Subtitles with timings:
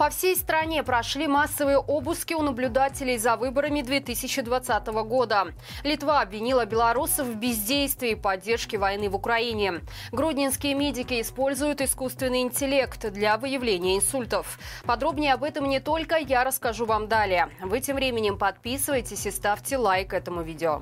[0.00, 5.48] По всей стране прошли массовые обыски у наблюдателей за выборами 2020 года.
[5.84, 9.82] Литва обвинила белорусов в бездействии и поддержке войны в Украине.
[10.10, 14.58] Гродненские медики используют искусственный интеллект для выявления инсультов.
[14.86, 17.50] Подробнее об этом не только я расскажу вам далее.
[17.60, 20.80] Вы тем временем подписывайтесь и ставьте лайк этому видео.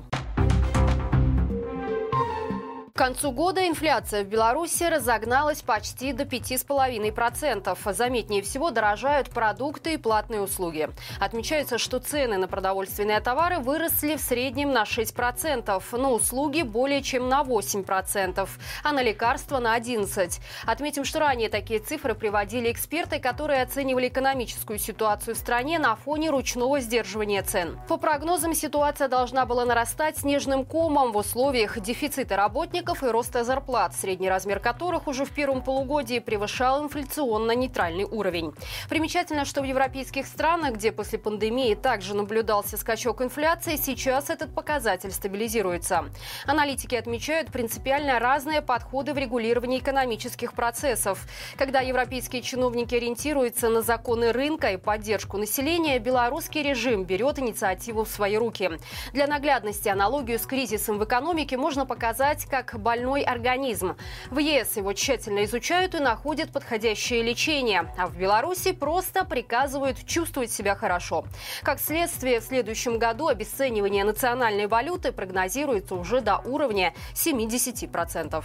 [2.99, 7.93] К концу года инфляция в Беларуси разогналась почти до 5,5%.
[7.93, 10.89] Заметнее всего дорожают продукты и платные услуги.
[11.17, 17.29] Отмечается, что цены на продовольственные товары выросли в среднем на 6%, на услуги более чем
[17.29, 18.49] на 8%,
[18.83, 20.41] а на лекарства на 11%.
[20.65, 26.31] Отметим, что ранее такие цифры приводили эксперты, которые оценивали экономическую ситуацию в стране на фоне
[26.31, 27.79] ручного сдерживания цен.
[27.87, 33.43] По прогнозам, ситуация должна была нарастать снежным комом в условиях дефицита работников работников и роста
[33.43, 38.53] зарплат, средний размер которых уже в первом полугодии превышал инфляционно-нейтральный уровень.
[38.89, 45.11] Примечательно, что в европейских странах, где после пандемии также наблюдался скачок инфляции, сейчас этот показатель
[45.11, 46.05] стабилизируется.
[46.45, 51.25] Аналитики отмечают принципиально разные подходы в регулировании экономических процессов.
[51.57, 58.09] Когда европейские чиновники ориентируются на законы рынка и поддержку населения, белорусский режим берет инициативу в
[58.09, 58.71] свои руки.
[59.13, 63.95] Для наглядности аналогию с кризисом в экономике можно показать как больной организм.
[64.31, 67.93] В ЕС его тщательно изучают и находят подходящее лечение.
[67.97, 71.25] А в Беларуси просто приказывают чувствовать себя хорошо.
[71.61, 78.43] Как следствие, в следующем году обесценивание национальной валюты прогнозируется уже до уровня 70%.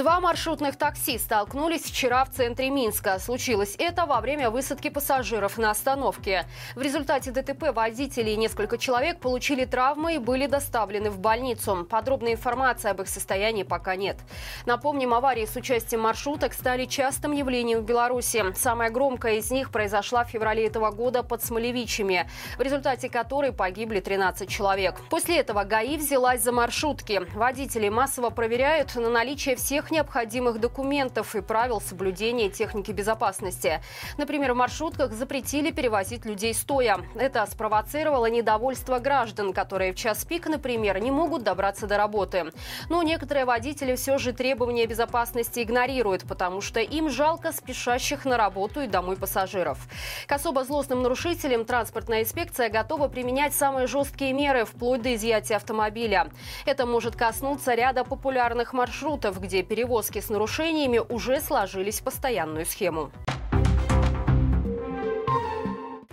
[0.00, 3.18] Два маршрутных такси столкнулись вчера в центре Минска.
[3.18, 6.46] Случилось это во время высадки пассажиров на остановке.
[6.74, 11.84] В результате ДТП водители и несколько человек получили травмы и были доставлены в больницу.
[11.84, 14.16] Подробной информации об их состоянии пока нет.
[14.64, 18.42] Напомним, аварии с участием маршруток стали частым явлением в Беларуси.
[18.56, 24.00] Самая громкая из них произошла в феврале этого года под Смолевичами, в результате которой погибли
[24.00, 24.98] 13 человек.
[25.10, 27.20] После этого ГАИ взялась за маршрутки.
[27.34, 33.80] Водители массово проверяют на наличие всех всех необходимых документов и правил соблюдения техники безопасности.
[34.18, 37.00] Например, в маршрутках запретили перевозить людей стоя.
[37.14, 42.52] Это спровоцировало недовольство граждан, которые в час пик, например, не могут добраться до работы.
[42.88, 48.80] Но некоторые водители все же требования безопасности игнорируют, потому что им жалко спешащих на работу
[48.82, 49.78] и домой пассажиров.
[50.26, 56.28] К особо злостным нарушителям транспортная инспекция готова применять самые жесткие меры, вплоть до изъятия автомобиля.
[56.66, 63.12] Это может коснуться ряда популярных маршрутов, где перевозки с нарушениями уже сложились в постоянную схему.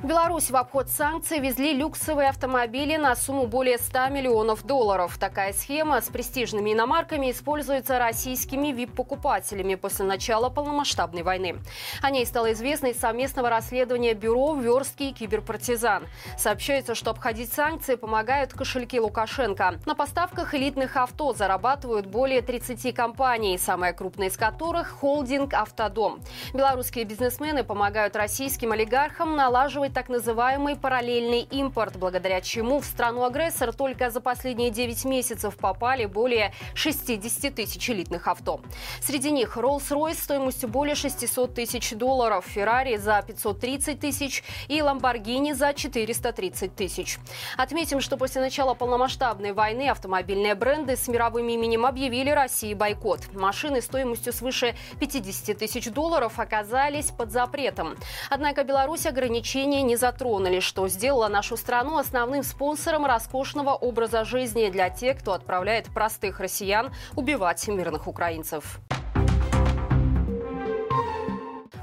[0.08, 5.18] Беларусь в обход санкций везли люксовые автомобили на сумму более 100 миллионов долларов.
[5.18, 11.58] Такая схема с престижными иномарками используется российскими вип-покупателями после начала полномасштабной войны.
[12.02, 16.08] О ней стало известно из совместного расследования бюро «Верстки и киберпартизан».
[16.38, 19.74] Сообщается, что обходить санкции помогают кошельки Лукашенко.
[19.86, 26.22] На поставках элитных авто зарабатывают более 30 компаний, самая крупная из которых– холдинг «Автодом».
[26.54, 34.12] Белорусские бизнесмены помогают российским олигархам налаживать так называемый параллельный импорт, благодаря чему в страну-агрессор только
[34.12, 38.62] за последние 9 месяцев попали более 60 тысяч элитных авто.
[39.02, 45.74] Среди них Rolls-Royce стоимостью более 600 тысяч долларов, Ferrari за 530 тысяч и Lamborghini за
[45.74, 47.18] 430 тысяч.
[47.58, 53.34] Отметим, что после начала полномасштабной войны автомобильные бренды с мировым именем объявили России бойкот.
[53.34, 57.96] Машины стоимостью свыше 50 тысяч долларов оказались под запретом.
[58.30, 64.90] Однако Беларусь ограничения не затронули, что сделало нашу страну основным спонсором роскошного образа жизни для
[64.90, 68.80] тех, кто отправляет простых россиян убивать мирных украинцев.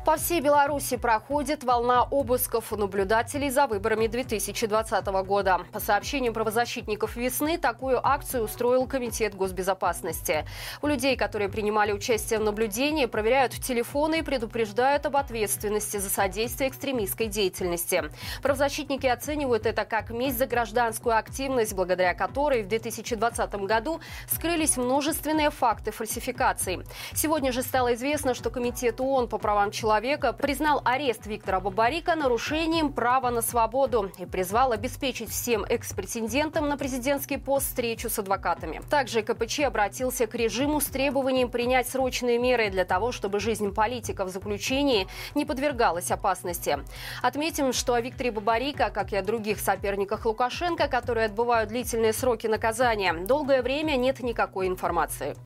[0.04, 5.60] По всей Беларуси проходит волна обысков у наблюдателей за выборами 2020 года.
[5.72, 10.44] По сообщениям правозащитников «Весны», такую акцию устроил Комитет госбезопасности.
[10.82, 16.68] У людей, которые принимали участие в наблюдении, проверяют телефоны и предупреждают об ответственности за содействие
[16.68, 18.04] экстремистской деятельности.
[18.42, 25.50] Правозащитники оценивают это как месть за гражданскую активность, благодаря которой в 2020 году скрылись множественные
[25.50, 26.84] факты фальсификаций.
[27.14, 32.16] Сегодня же стало известно, что Комитет ООН по правам человека человека признал арест Виктора Бабарика
[32.16, 38.82] нарушением права на свободу и призвал обеспечить всем экс-претендентам на президентский пост встречу с адвокатами.
[38.90, 44.30] Также КПЧ обратился к режиму с требованием принять срочные меры для того, чтобы жизнь политиков
[44.30, 45.06] в заключении
[45.36, 46.80] не подвергалась опасности.
[47.22, 52.48] Отметим, что о Викторе Бабарика, как и о других соперниках Лукашенко, которые отбывают длительные сроки
[52.48, 55.36] наказания, долгое время нет никакой информации.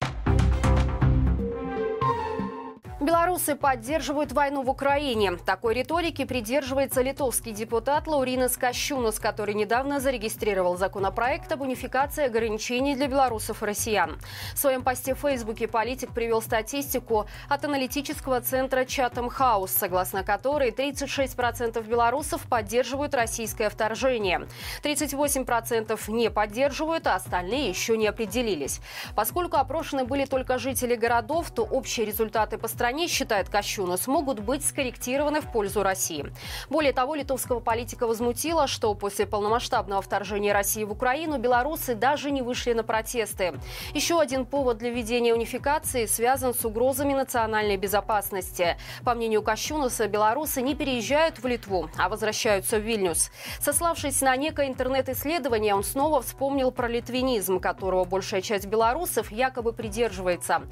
[3.08, 5.38] Белорусы поддерживают войну в Украине.
[5.46, 13.06] Такой риторики придерживается литовский депутат Лауринас Кощунас, который недавно зарегистрировал законопроект об унификации ограничений для
[13.06, 14.20] белорусов и россиян.
[14.52, 20.70] В своем посте в Фейсбуке политик привел статистику от аналитического центра Chatham House, согласно которой
[20.70, 24.46] 36% белорусов поддерживают российское вторжение.
[24.82, 28.82] 38% не поддерживают, а остальные еще не определились.
[29.14, 34.40] Поскольку опрошены были только жители городов, то общие результаты по стране стране, считает Кощунас, могут
[34.40, 36.26] быть скорректированы в пользу России.
[36.68, 42.42] Более того, литовского политика возмутило, что после полномасштабного вторжения России в Украину белорусы даже не
[42.42, 43.54] вышли на протесты.
[43.94, 48.76] Еще один повод для введения унификации связан с угрозами национальной безопасности.
[49.04, 53.30] По мнению Кощунаса, белорусы не переезжают в Литву, а возвращаются в Вильнюс.
[53.60, 60.62] Сославшись на некое интернет-исследование, он снова вспомнил про литвинизм, которого большая часть белорусов якобы придерживается.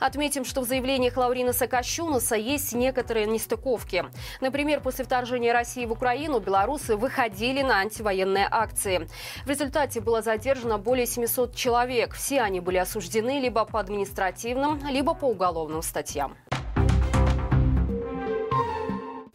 [0.00, 4.04] Отметим, что в заявлениях Лаурина Кощунаса есть некоторые нестыковки.
[4.40, 9.08] Например, после вторжения России в Украину белорусы выходили на антивоенные акции.
[9.44, 12.14] В результате было задержано более 700 человек.
[12.14, 16.36] Все они были осуждены либо по административным, либо по уголовным статьям.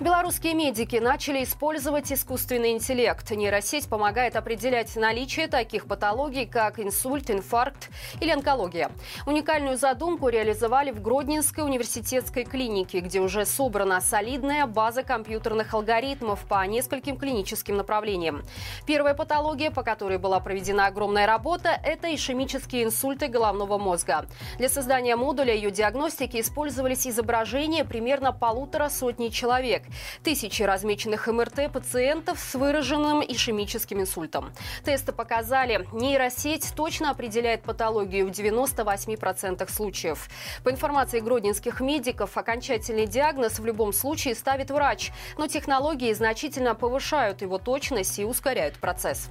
[0.02, 3.30] Белорусские медики начали использовать искусственный интеллект.
[3.32, 7.90] Нейросеть помогает определять наличие таких патологий, как инсульт, инфаркт
[8.22, 8.92] или онкология.
[9.26, 16.66] Уникальную задумку реализовали в Гродненской университетской клинике, где уже собрана солидная база компьютерных алгоритмов по
[16.66, 18.44] нескольким клиническим направлениям.
[18.86, 24.28] Первая патология, по которой была проведена огромная работа, это ишемические инсульты головного мозга.
[24.60, 29.84] Для создания модуля ее диагностики использовались изображения примерно полутора сотни человек.
[30.24, 34.52] Тысячи размеченных МРТ пациентов с выраженным ишемическим инсультом.
[34.84, 40.30] Тесты показали, нейросеть точно определяет патологию в 98% случаев.
[40.64, 47.42] По информации гродненских медиков, окончательный диагноз в любом случае ставит врач, но технологии значительно повышают
[47.42, 49.30] его точность и ускоряют процесс.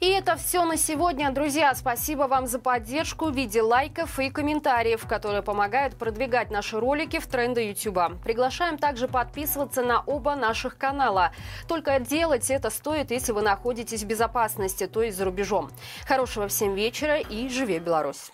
[0.00, 1.74] И это все на сегодня, друзья.
[1.74, 7.26] Спасибо вам за поддержку в виде лайков и комментариев, которые помогают продвигать наши ролики в
[7.26, 8.22] тренды YouTube.
[8.22, 11.32] Приглашаем также подписываться на оба наших канала.
[11.66, 15.68] Только делать это стоит, если вы находитесь в безопасности, то есть за рубежом.
[16.06, 18.30] Хорошего всем вечера и живи Беларусь!